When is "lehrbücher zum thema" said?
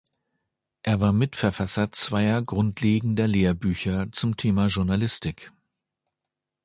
3.27-4.65